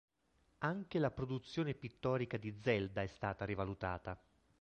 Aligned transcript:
Anche 0.63 0.97
la 0.97 1.11
produzione 1.11 1.75
pittorica 1.75 2.35
di 2.37 2.51
Zelda 2.59 3.03
è 3.03 3.05
stata 3.05 3.45
rivalutata. 3.45 4.19